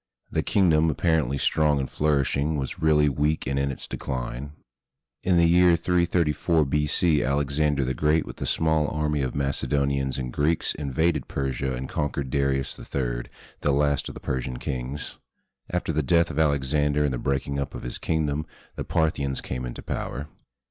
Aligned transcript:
The 0.31 0.41
kingdom, 0.41 0.89
apparently 0.89 1.37
strong 1.37 1.79
and 1.79 1.87
flourishing, 1.87 2.57
was 2.57 2.81
really 2.81 3.07
weak 3.07 3.45
and 3.45 3.59
in 3.59 3.69
its 3.69 3.85
decline. 3.85 4.53
In 5.21 5.37
the 5.37 5.45
year 5.45 5.75
334 5.75 6.65
B.C., 6.65 7.23
Alexander 7.23 7.85
the 7.85 7.93
Great 7.93 8.25
with 8.25 8.41
a 8.41 8.47
small 8.47 8.87
army 8.87 9.21
of 9.21 9.35
Macedo 9.35 9.85
nians 9.85 10.17
and 10.17 10.33
Greeks 10.33 10.73
invaded 10.73 11.27
Persia 11.27 11.75
and 11.75 11.87
conquered 11.87 12.31
Darius 12.31 12.79
III, 12.79 13.25
the 13.59 13.71
last 13.71 14.09
of 14.09 14.15
the 14.15 14.19
Persian 14.19 14.57
kings.. 14.57 15.19
After 15.69 15.93
the 15.93 16.01
death 16.01 16.31
of 16.31 16.39
Alexander 16.39 17.05
and 17.05 17.13
the 17.13 17.19
breaking 17.19 17.59
up 17.59 17.75
of 17.75 17.83
his 17.83 17.99
kingdom, 17.99 18.47
the 18.75 18.83
Parthians 18.83 19.39
came 19.39 19.67
into 19.67 19.83
power. 19.83 20.27